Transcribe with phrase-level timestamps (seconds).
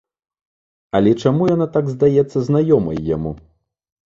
[0.99, 3.31] Але чаму яна так здаецца знаёмай яму?